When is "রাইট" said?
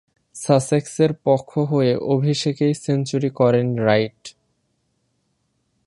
3.79-4.21